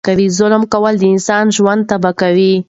[0.37, 2.53] ظلم کول د انسان ژوند تبا کوي.